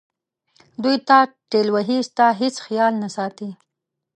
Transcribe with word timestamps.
دوی 0.83 0.95
تا 1.07 1.19
ټېل 1.49 1.67
وهي 1.75 1.97
ستا 2.09 2.27
هیڅ 2.41 2.55
خیال 2.65 2.93
نه 3.03 3.09
ساتي. 3.15 3.49